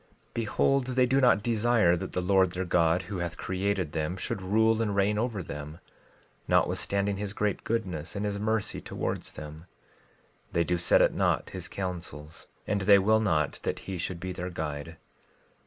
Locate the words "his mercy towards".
8.25-9.33